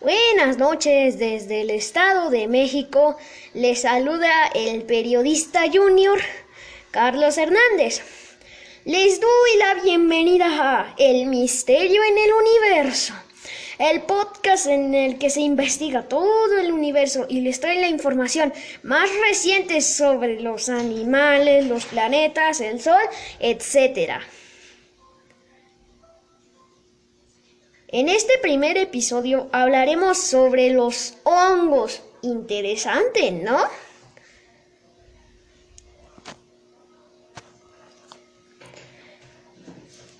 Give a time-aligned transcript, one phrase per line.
[0.00, 3.18] Buenas noches desde el Estado de México.
[3.52, 6.18] Les saluda el periodista junior
[6.90, 8.00] Carlos Hernández.
[8.86, 13.12] Les doy la bienvenida a El Misterio en el Universo,
[13.78, 18.54] el podcast en el que se investiga todo el universo y les trae la información
[18.82, 23.02] más reciente sobre los animales, los planetas, el Sol,
[23.38, 24.22] etc.
[27.92, 32.02] En este primer episodio hablaremos sobre los hongos.
[32.22, 33.58] Interesante, ¿no?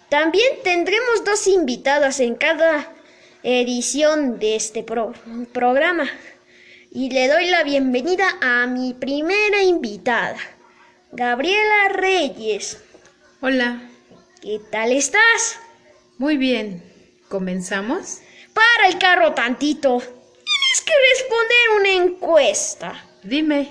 [0.09, 2.93] También tendremos dos invitadas en cada
[3.45, 6.11] edición de este programa.
[6.91, 10.39] Y le doy la bienvenida a mi primera invitada,
[11.13, 12.79] Gabriela Reyes.
[13.41, 13.89] Hola.
[14.43, 15.61] ¿Qué tal estás?
[16.19, 16.90] Muy bien.
[17.31, 18.19] ¿Comenzamos?
[18.53, 19.99] Para el carro tantito.
[20.01, 23.05] Tienes que responder una encuesta.
[23.23, 23.69] Dime.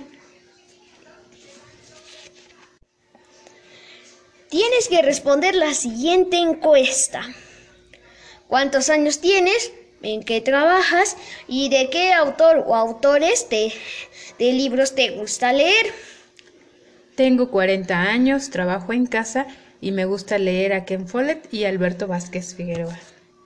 [4.49, 7.27] Tienes que responder la siguiente encuesta.
[8.47, 9.73] ¿Cuántos años tienes?
[10.03, 11.17] ¿En qué trabajas?
[11.45, 13.73] ¿Y de qué autor o autores de,
[14.39, 15.93] de libros te gusta leer?
[17.15, 19.47] Tengo 40 años, trabajo en casa
[19.81, 22.97] y me gusta leer a Ken Follett y Alberto Vázquez Figueroa.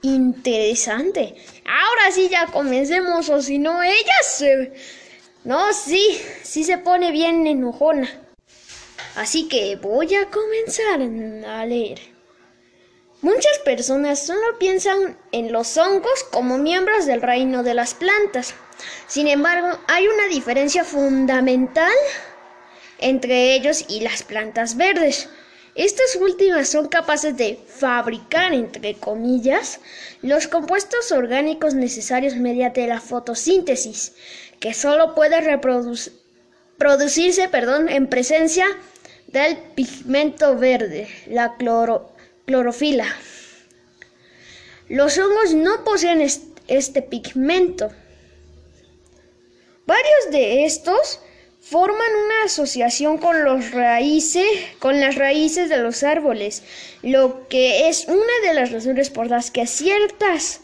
[0.04, 1.34] Interesante.
[1.66, 4.74] Ahora sí ya comencemos o si no ella se...
[5.46, 8.10] No, sí, sí se pone bien enojona.
[9.16, 12.02] Así que voy a comenzar a leer.
[13.22, 18.54] Muchas personas solo piensan en los hongos como miembros del reino de las plantas.
[19.08, 21.94] Sin embargo, hay una diferencia fundamental
[23.00, 25.30] entre ellos y las plantas verdes.
[25.76, 29.80] Estas últimas son capaces de fabricar, entre comillas,
[30.22, 34.14] los compuestos orgánicos necesarios mediante la fotosíntesis,
[34.60, 35.60] que solo puede
[36.78, 38.68] producirse perdón, en presencia
[39.28, 43.08] del pigmento verde, la clorofila.
[44.90, 46.22] Los hongos no poseen
[46.68, 47.92] este pigmento.
[49.88, 51.20] Varios de estos
[51.64, 54.46] forman una asociación con los raíces,
[54.80, 56.62] con las raíces de los árboles,
[57.02, 60.60] lo que es una de las razones por las que ciertas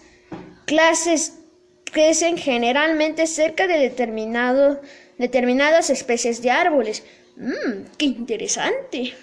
[0.66, 1.40] clases
[1.86, 4.82] crecen generalmente cerca de determinado,
[5.18, 7.04] determinadas especies de árboles.
[7.38, 9.14] Mmm, qué interesante.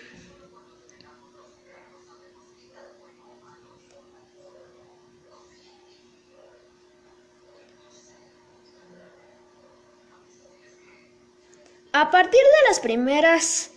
[11.98, 13.70] A partir de las primeras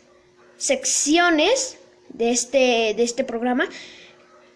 [0.58, 1.78] secciones
[2.10, 3.70] de este, de este programa,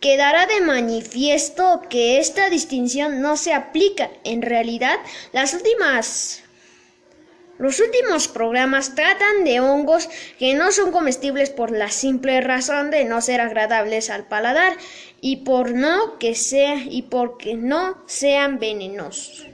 [0.02, 4.10] quedará de manifiesto que esta distinción no se aplica.
[4.26, 5.00] En realidad,
[5.32, 6.44] las últimas
[7.58, 13.06] los últimos programas tratan de hongos que no son comestibles por la simple razón de
[13.06, 14.76] no ser agradables al paladar
[15.22, 19.53] y por no que sea y porque no sean venenosos.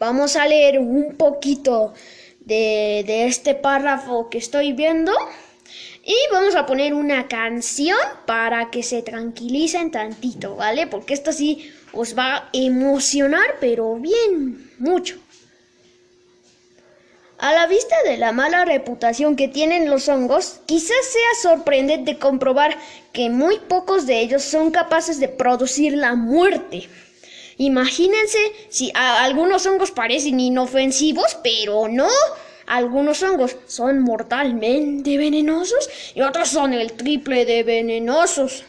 [0.00, 1.92] Vamos a leer un poquito
[2.40, 5.12] de, este párrafo que estoy viendo.
[6.02, 10.86] Y vamos a poner una canción para que se tranquilicen tantito, ¿vale?
[10.86, 15.16] Porque esto sí os va a emocionar, pero bien, mucho.
[17.36, 22.74] A la vista de la mala reputación que tienen los hongos, quizás sea sorprendente comprobar
[23.12, 26.88] que muy pocos de ellos son capaces de producir la muerte.
[27.60, 28.38] Imagínense
[28.70, 32.08] si algunos hongos parecen inofensivos, pero no.
[32.66, 38.64] Algunos hongos son mortalmente venenosos y otros son el triple de venenosos.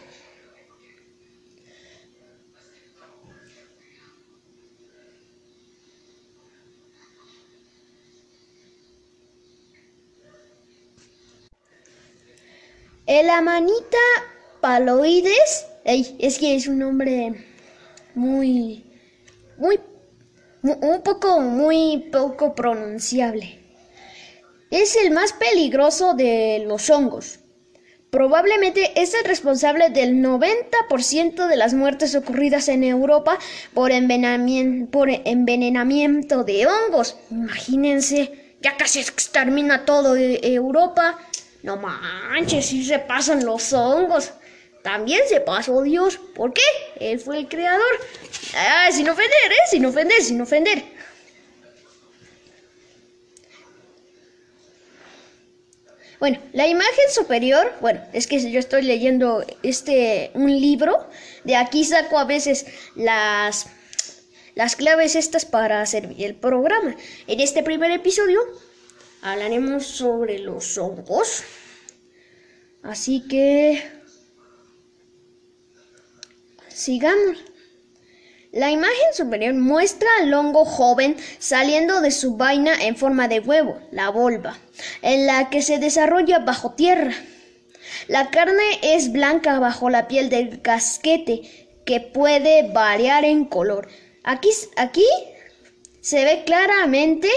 [13.07, 13.97] El amanita
[14.59, 17.50] paloides, es que es un nombre
[18.15, 18.85] muy,
[19.57, 19.79] muy,
[20.61, 23.59] un poco, muy poco pronunciable.
[24.69, 27.39] Es el más peligroso de los hongos.
[28.11, 33.39] Probablemente es el responsable del 90% de las muertes ocurridas en Europa
[33.73, 37.15] por envenenamiento, por envenenamiento de hongos.
[37.29, 41.17] Imagínense, ya casi extermina todo Europa.
[41.63, 44.33] No manches, si se pasan los hongos.
[44.83, 46.17] También se pasó Dios.
[46.35, 46.61] ¿Por qué?
[46.99, 47.99] Él fue el creador.
[48.55, 49.67] Ah, sin ofender, ¿eh?
[49.69, 50.83] Sin ofender, sin ofender.
[56.19, 61.07] Bueno, la imagen superior, bueno, es que yo estoy leyendo este un libro,
[61.43, 63.65] de aquí saco a veces las
[64.53, 66.95] las claves estas para servir el programa.
[67.25, 68.39] En este primer episodio
[69.21, 71.43] hablaremos sobre los hongos.
[72.83, 73.81] Así que
[76.81, 77.37] sigamos.
[78.51, 83.79] La imagen superior muestra al hongo joven saliendo de su vaina en forma de huevo,
[83.91, 84.57] la volva,
[85.01, 87.13] en la que se desarrolla bajo tierra.
[88.07, 93.87] La carne es blanca bajo la piel del casquete, que puede variar en color.
[94.23, 95.05] Aquí, aquí
[96.01, 97.29] se ve claramente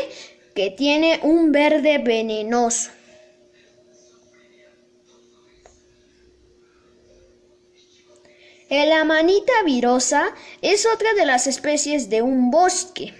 [0.54, 2.90] que tiene un verde venenoso.
[8.70, 13.14] El amanita virosa es otra de las especies de un bosque.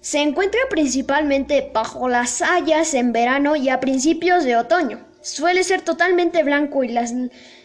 [0.00, 5.06] Se encuentra principalmente bajo las hayas en verano y a principios de otoño.
[5.22, 7.14] Suele ser totalmente blanco y las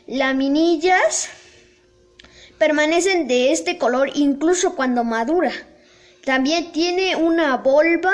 [0.07, 1.29] laminillas
[2.57, 5.51] permanecen de este color incluso cuando madura.
[6.23, 8.13] También tiene una volva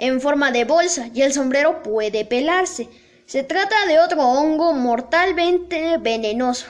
[0.00, 2.88] en forma de bolsa y el sombrero puede pelarse.
[3.26, 6.66] Se trata de otro hongo mortalmente venenoso.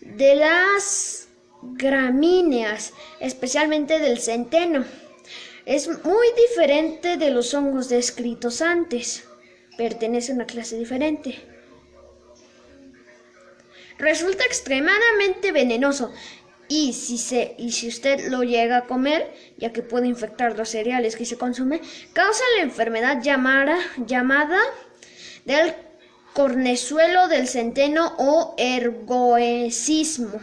[0.00, 1.28] de las
[1.62, 4.84] gramíneas, especialmente del centeno.
[5.70, 9.22] Es muy diferente de los hongos descritos antes.
[9.76, 11.38] Pertenece a una clase diferente.
[13.96, 16.12] Resulta extremadamente venenoso
[16.66, 20.70] y si, se, y si usted lo llega a comer, ya que puede infectar los
[20.70, 21.80] cereales que se consume,
[22.14, 24.58] causa la enfermedad llamada, llamada
[25.44, 25.72] del
[26.34, 30.40] cornezuelo del centeno o ergoesismo.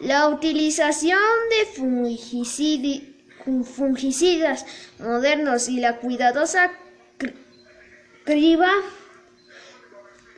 [0.00, 1.20] La utilización
[1.50, 3.17] de fungicidas
[3.64, 4.66] fungicidas
[4.98, 6.72] modernos y la cuidadosa
[8.24, 8.70] criba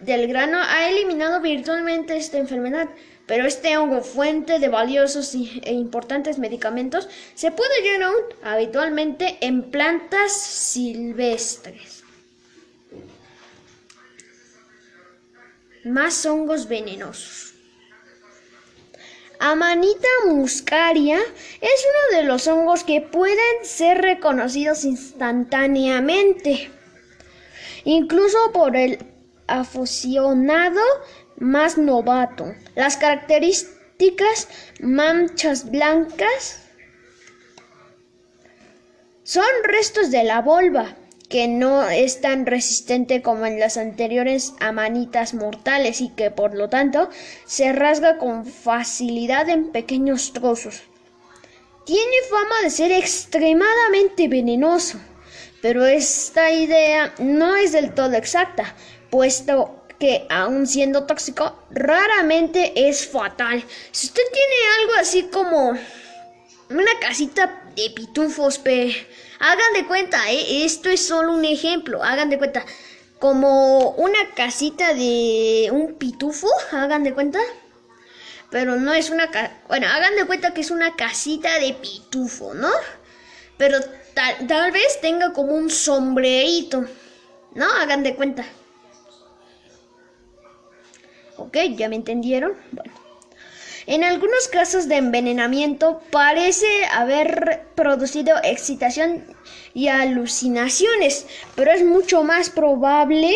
[0.01, 2.89] del grano ha eliminado virtualmente esta enfermedad,
[3.27, 9.71] pero este hongo, fuente de valiosos e importantes medicamentos, se puede llegar aún habitualmente en
[9.71, 12.03] plantas silvestres.
[15.85, 17.50] Más hongos venenosos.
[19.43, 26.71] Amanita muscaria es uno de los hongos que pueden ser reconocidos instantáneamente,
[27.85, 28.99] incluso por el
[29.47, 30.83] aficionado
[31.39, 32.55] más novato.
[32.75, 34.47] Las características
[34.81, 36.67] manchas blancas
[39.23, 40.97] son restos de la volva
[41.31, 46.69] que no es tan resistente como en las anteriores amanitas mortales y que por lo
[46.69, 47.09] tanto
[47.47, 50.83] se rasga con facilidad en pequeños trozos.
[51.87, 54.99] Tiene fama de ser extremadamente venenoso,
[55.63, 58.75] pero esta idea no es del todo exacta,
[59.09, 63.63] puesto que aun siendo tóxico, raramente es fatal.
[63.93, 65.79] Si usted tiene algo así como
[66.71, 69.07] una casita de pitufos, pe
[69.41, 70.65] Hagan de cuenta, ¿eh?
[70.65, 72.03] esto es solo un ejemplo.
[72.03, 72.65] Hagan de cuenta,
[73.19, 77.39] como una casita de un pitufo, hagan de cuenta.
[78.51, 79.31] Pero no es una
[79.69, 82.71] bueno, hagan de cuenta que es una casita de pitufo, ¿no?
[83.57, 83.79] Pero
[84.15, 86.85] tal, tal vez tenga como un sombrerito,
[87.55, 87.65] ¿no?
[87.65, 88.45] Hagan de cuenta.
[91.39, 92.53] Ok, ¿ya me entendieron?
[92.73, 93.00] Bueno.
[93.87, 99.25] En algunos casos de envenenamiento parece haber producido excitación
[99.73, 103.35] y alucinaciones, pero es mucho más probable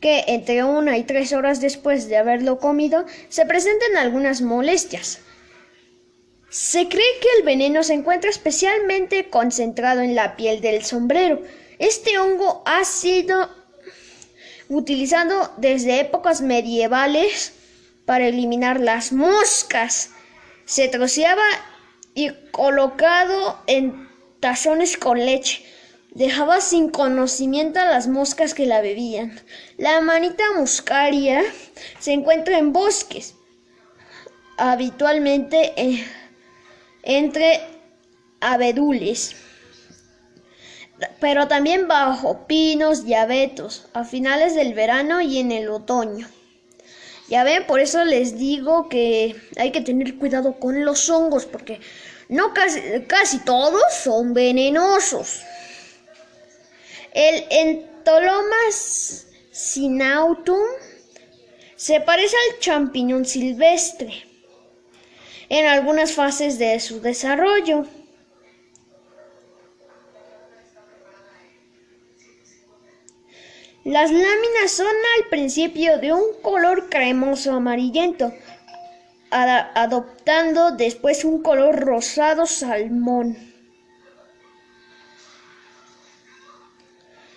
[0.00, 5.20] que entre una y tres horas después de haberlo comido se presentan algunas molestias.
[6.50, 11.42] Se cree que el veneno se encuentra especialmente concentrado en la piel del sombrero.
[11.78, 13.50] Este hongo ha sido
[14.68, 17.54] utilizado desde épocas medievales
[18.06, 20.10] para eliminar las moscas.
[20.64, 21.42] Se troceaba
[22.14, 24.08] y colocado en
[24.40, 25.64] tazones con leche.
[26.10, 29.40] Dejaba sin conocimiento a las moscas que la bebían.
[29.78, 31.42] La manita muscaria
[31.98, 33.34] se encuentra en bosques,
[34.56, 35.72] habitualmente
[37.02, 37.60] entre
[38.40, 39.34] abedules,
[41.18, 46.28] pero también bajo pinos y abetos a finales del verano y en el otoño.
[47.28, 51.80] Ya ven, por eso les digo que hay que tener cuidado con los hongos, porque
[52.28, 55.40] no casi, casi todos son venenosos.
[57.12, 60.60] El Entolomas sinautum
[61.76, 64.24] se parece al champiñón silvestre
[65.48, 67.86] en algunas fases de su desarrollo.
[73.84, 78.32] Las láminas son al principio de un color cremoso amarillento,
[79.30, 83.36] adoptando después un color rosado salmón.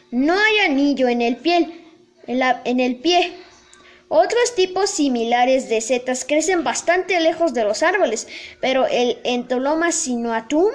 [0.09, 1.83] No hay anillo en el, piel,
[2.27, 3.33] en, en el pie.
[4.07, 8.25] Otros tipos similares de setas crecen bastante lejos de los árboles,
[8.61, 10.71] pero el Entoloma sinuatum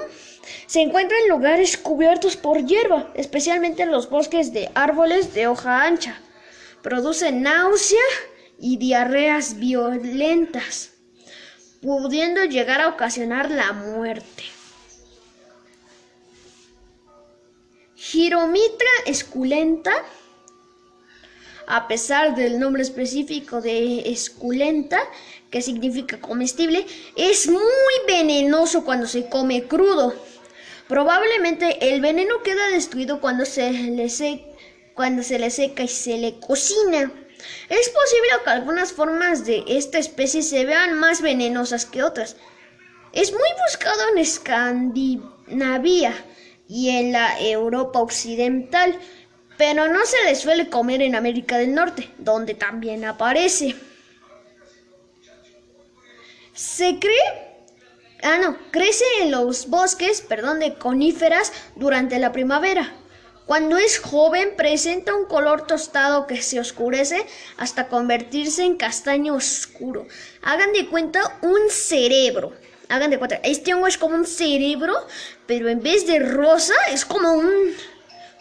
[0.67, 5.85] se encuentra en lugares cubiertos por hierba, especialmente en los bosques de árboles de hoja
[5.85, 6.21] ancha.
[6.83, 8.01] Produce náusea
[8.59, 10.95] y diarreas violentas,
[11.81, 14.45] pudiendo llegar a ocasionar la muerte.
[17.97, 19.93] Giromitra esculenta,
[21.67, 25.01] a pesar del nombre específico de esculenta,
[25.51, 27.61] que significa comestible, es muy
[28.07, 30.15] venenoso cuando se come crudo.
[30.93, 34.45] Probablemente el veneno queda destruido cuando se le,
[34.93, 37.11] cuando se le seca y se le cocina.
[37.71, 42.37] Es posible que algunas formas de esta especie se vean más venenosas que otras.
[43.15, 46.13] Es muy buscado en Escandinavia
[46.69, 48.95] y en la Europa occidental,
[49.57, 53.77] pero no se le suele comer en América del Norte, donde también aparece.
[56.53, 57.52] Se cree
[58.23, 62.95] Ah, no, crece en los bosques, perdón, de coníferas durante la primavera.
[63.47, 67.27] Cuando es joven presenta un color tostado que se oscurece
[67.57, 70.07] hasta convertirse en castaño oscuro.
[70.43, 72.53] Hagan de cuenta un cerebro.
[72.89, 74.95] Hagan de cuenta, este hongo es como un cerebro,
[75.47, 77.51] pero en vez de rosa es como un,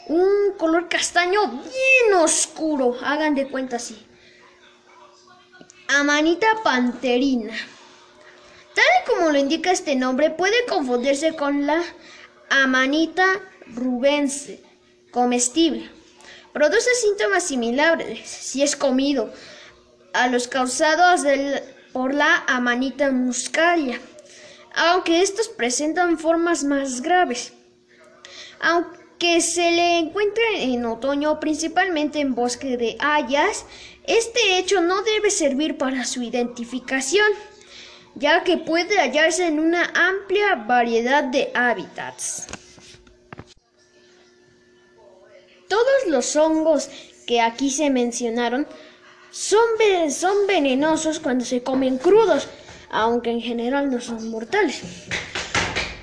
[0.07, 2.95] un color castaño bien oscuro.
[3.01, 4.05] Hagan de cuenta así.
[5.88, 7.53] Amanita panterina.
[8.75, 8.85] Tal
[9.15, 11.83] como lo indica este nombre, puede confundirse con la
[12.49, 13.25] amanita
[13.67, 14.63] rubense,
[15.11, 15.89] comestible.
[16.53, 19.33] Produce síntomas similares si es comido
[20.13, 21.21] a los causados
[21.93, 23.99] por la amanita muscaria,
[24.75, 27.53] aunque estos presentan formas más graves.
[28.59, 33.65] Aunque se le encuentra en otoño principalmente en bosque de hayas,
[34.05, 37.27] este hecho no debe servir para su identificación
[38.15, 42.48] ya que puede hallarse en una amplia variedad de hábitats.
[45.68, 46.89] Todos los hongos
[47.25, 48.68] que aquí se mencionaron
[49.32, 49.60] son,
[50.10, 52.48] son venenosos cuando se comen crudos,
[52.89, 54.82] aunque en general no son mortales.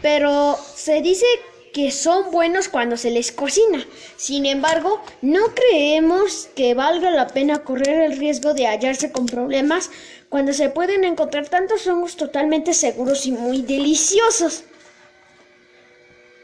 [0.01, 1.27] Pero se dice
[1.73, 3.87] que son buenos cuando se les cocina.
[4.17, 9.91] Sin embargo, no creemos que valga la pena correr el riesgo de hallarse con problemas
[10.29, 14.65] cuando se pueden encontrar tantos hongos totalmente seguros y muy deliciosos.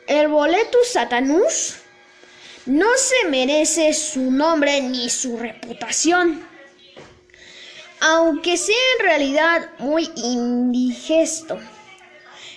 [0.06, 1.76] El Boletus satanus
[2.66, 6.46] no se merece su nombre ni su reputación,
[8.00, 11.58] aunque sea en realidad muy indigesto.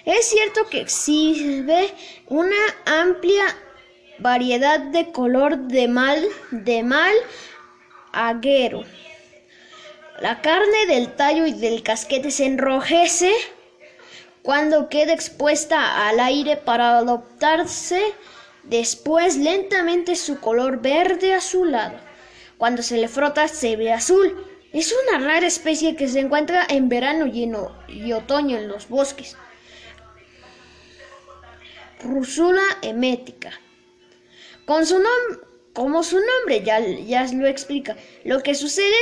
[0.05, 1.93] Es cierto que exhibe
[2.27, 2.55] una
[2.85, 3.43] amplia
[4.19, 7.13] variedad de color de mal, de mal
[8.13, 8.85] aguero.
[10.19, 13.31] La carne del tallo y del casquete se enrojece
[14.41, 18.01] cuando queda expuesta al aire para adoptarse
[18.63, 21.99] después lentamente su color verde azulado.
[22.57, 24.43] Cuando se le frota se ve azul.
[24.73, 27.51] Es una rara especie que se encuentra en verano y,
[27.87, 29.37] y otoño en los bosques.
[32.03, 33.51] Rusula emética.
[34.65, 35.01] Con su,
[35.73, 37.95] como su nombre ya, ya lo explica.
[38.23, 38.95] Lo que sucede,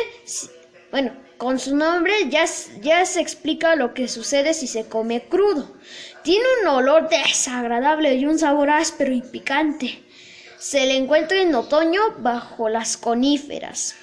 [0.96, 2.46] bueno, con su nombre ya,
[2.80, 5.76] ya se explica lo que sucede si se come crudo.
[6.24, 10.02] Tiene un olor desagradable y un sabor áspero y picante.
[10.58, 13.94] Se le encuentra en otoño bajo las coníferas.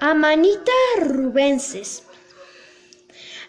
[0.00, 2.02] Amanita rubensis.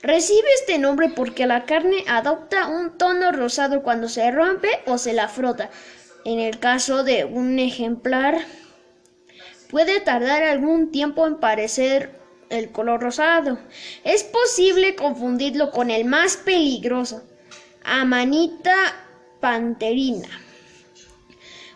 [0.01, 5.11] Recibe este nombre porque la carne adopta un tono rosado cuando se rompe o se
[5.11, 5.69] la frota.
[6.25, 8.39] En el caso de un ejemplar,
[9.69, 13.59] puede tardar algún tiempo en parecer el color rosado.
[14.03, 17.23] Es posible confundirlo con el más peligroso,
[17.83, 18.75] Amanita
[19.39, 20.27] panterina.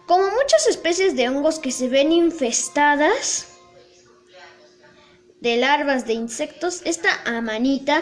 [0.08, 3.50] Como muchas especies de hongos que se ven infestadas,
[5.40, 8.02] de larvas de insectos, esta amanita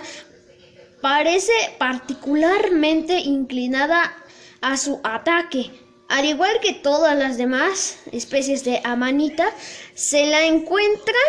[1.01, 4.15] parece particularmente inclinada
[4.61, 5.86] a su ataque.
[6.09, 9.51] Al igual que todas las demás especies de amanita,
[9.93, 11.19] se la encuentra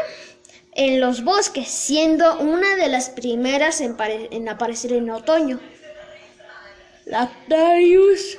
[0.73, 5.59] en los bosques, siendo una de las primeras en, aparecer en otoño.
[7.07, 8.39] Lactarius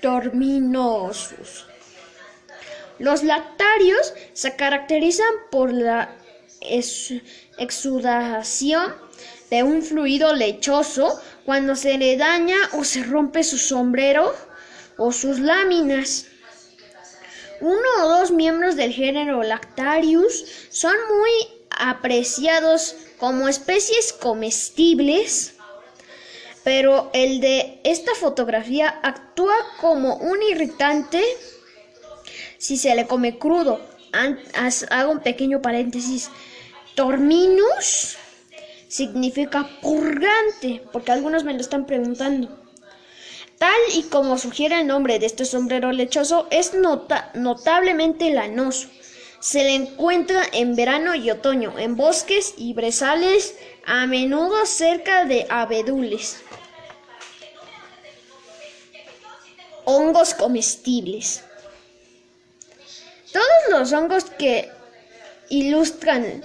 [0.00, 1.66] dorminosus.
[2.98, 6.16] Los lactarios se caracterizan por la
[7.58, 8.94] exudación
[9.50, 14.34] de un fluido lechoso cuando se le daña o se rompe su sombrero
[14.96, 16.26] o sus láminas.
[17.60, 21.30] Uno o dos miembros del género Lactarius son muy
[21.70, 25.54] apreciados como especies comestibles,
[26.64, 31.22] pero el de esta fotografía actúa como un irritante
[32.58, 33.80] si se le come crudo.
[34.90, 36.30] Hago un pequeño paréntesis.
[36.94, 38.16] Torminus
[38.88, 42.65] significa purgante, porque algunos me lo están preguntando.
[43.58, 48.88] Tal y como sugiere el nombre de este sombrero lechoso, es notablemente lanoso.
[49.40, 53.54] Se le encuentra en verano y otoño, en bosques y brezales,
[53.86, 56.38] a menudo cerca de abedules.
[59.84, 61.44] Hongos comestibles.
[63.32, 64.70] Todos los hongos que
[65.48, 66.42] ilustran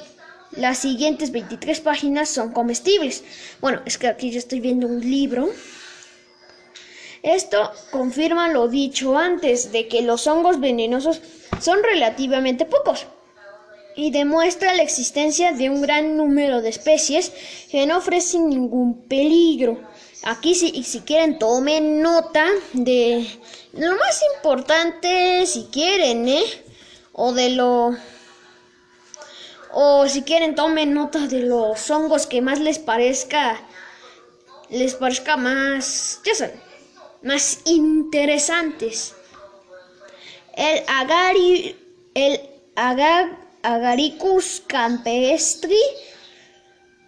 [0.52, 3.24] las siguientes 23 páginas son comestibles.
[3.62, 5.50] Bueno, es que aquí yo estoy viendo un libro.
[7.24, 11.22] Esto confirma lo dicho antes de que los hongos venenosos
[11.60, 13.06] son relativamente pocos
[13.96, 17.32] y demuestra la existencia de un gran número de especies
[17.70, 19.80] que no ofrecen ningún peligro.
[20.24, 23.28] Aquí si, si quieren tomen nota de
[23.74, 26.44] lo más importante, si quieren, ¿eh?
[27.14, 27.96] O de lo
[29.74, 33.58] o si quieren tomen nota de los hongos que más les parezca
[34.70, 36.71] les parezca más ya saben
[37.24, 39.16] más interesantes.
[40.56, 40.84] El
[42.14, 42.40] el
[43.64, 45.80] agaricus campestri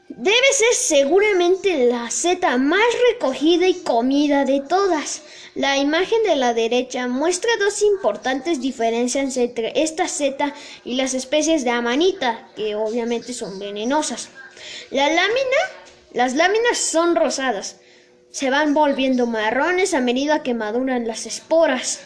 [0.10, 5.24] debe ser seguramente la seta más recogida y comida de todas.
[5.56, 11.64] La imagen de la derecha muestra dos importantes diferencias entre esta seta y las especies
[11.64, 14.30] de amanita, que obviamente son venenosas.
[14.90, 15.58] La lámina,
[16.14, 17.78] las láminas son rosadas,
[18.34, 22.00] se van volviendo marrones a medida que maduran las esporas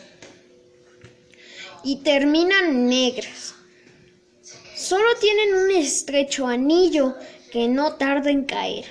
[1.86, 3.56] y terminan negras.
[4.76, 7.16] Solo tienen un estrecho anillo
[7.50, 8.86] que no tarda en caer.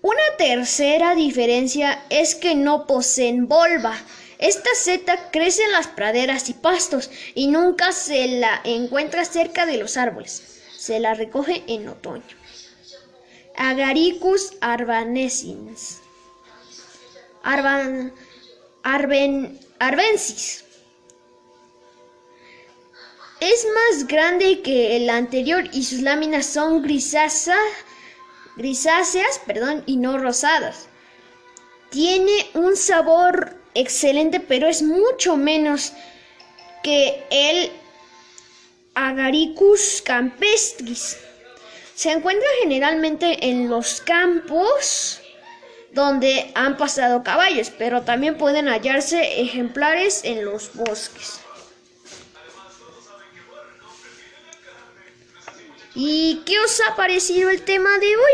[0.00, 4.00] Una tercera diferencia es que no poseen volva.
[4.38, 9.78] Esta seta crece en las praderas y pastos y nunca se la encuentra cerca de
[9.78, 10.62] los árboles.
[10.78, 12.43] Se la recoge en otoño.
[13.56, 16.00] Agaricus arbanensis.
[17.42, 18.12] Arban,
[18.82, 20.64] arbensis.
[23.40, 27.58] Es más grande que el anterior y sus láminas son grisáceas
[28.56, 30.86] grisáceas, perdón, y no rosadas.
[31.90, 35.92] Tiene un sabor excelente, pero es mucho menos
[36.82, 37.70] que el
[38.94, 41.18] Agaricus campestris.
[41.94, 45.20] Se encuentra generalmente en los campos
[45.92, 51.40] donde han pasado caballos, pero también pueden hallarse ejemplares en los bosques.
[55.94, 58.32] ¿Y qué os ha parecido el tema de hoy?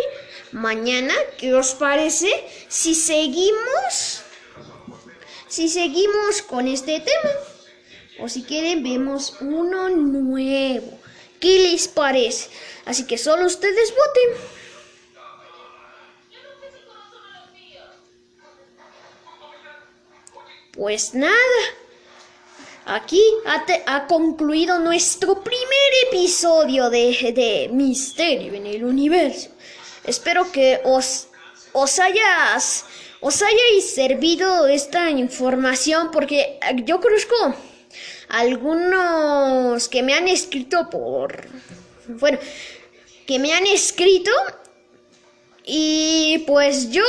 [0.53, 2.31] Mañana, ¿qué os parece
[2.69, 4.23] si seguimos?
[5.47, 7.31] Si seguimos con este tema.
[8.21, 10.99] O si quieren, vemos uno nuevo.
[11.39, 12.49] ¿Qué les parece?
[12.91, 14.31] Así que solo ustedes voten.
[20.73, 21.61] Pues nada.
[22.87, 23.23] Aquí
[23.87, 29.51] ha, concluido nuestro primer episodio de, de Misterio en el Universo.
[30.03, 31.29] Espero que os,
[31.73, 32.87] os hayas
[33.21, 37.37] os hayáis servido esta información porque eh, yo conozco
[38.31, 41.47] algunos que me han escrito por
[42.09, 42.39] bueno
[43.31, 44.33] que me han escrito
[45.65, 47.05] y pues yo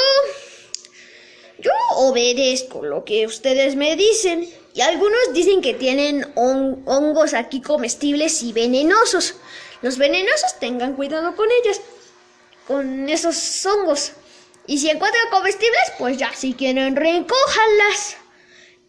[1.57, 4.47] yo obedezco lo que ustedes me dicen.
[4.75, 9.33] Y algunos dicen que tienen hon- hongos aquí comestibles y venenosos.
[9.81, 11.81] Los venenosos tengan cuidado con ellos.
[12.67, 14.11] Con esos hongos.
[14.67, 18.17] Y si encuentran comestibles, pues ya, si quieren, recójanlas.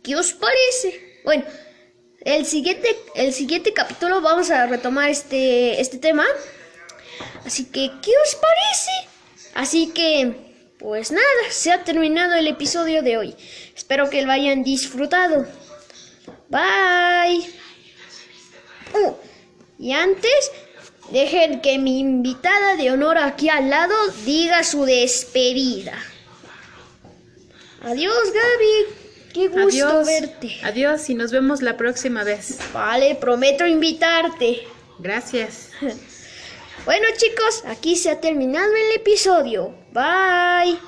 [0.03, 1.21] ¿Qué os parece?
[1.25, 1.45] Bueno,
[2.27, 6.27] el siguiente, el siguiente capítulo vamos a retomar este, este tema.
[7.45, 8.91] Así que, ¿qué os parece?
[9.55, 10.35] Así que,
[10.79, 13.37] pues nada, se ha terminado el episodio de hoy.
[13.77, 15.47] Espero que lo hayan disfrutado.
[16.49, 17.47] Bye.
[18.95, 19.15] Uh,
[19.79, 20.51] y antes,
[21.11, 25.95] dejen que mi invitada de honor aquí al lado diga su despedida.
[27.83, 29.03] Adiós, Gaby.
[29.33, 30.07] Qué gusto Adiós.
[30.07, 30.61] verte.
[30.63, 32.59] Adiós y nos vemos la próxima vez.
[32.73, 34.63] Vale, prometo invitarte.
[34.99, 35.71] Gracias.
[36.85, 39.75] Bueno chicos, aquí se ha terminado el episodio.
[39.93, 40.79] Bye.